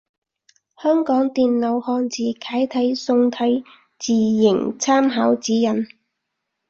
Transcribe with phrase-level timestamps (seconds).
[0.81, 3.61] 香港電腦漢字楷體宋體
[3.99, 5.87] 字形參考指引